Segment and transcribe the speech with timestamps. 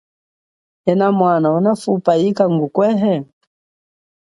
[0.91, 3.13] Enamwana, unafupa yika ngukwehe?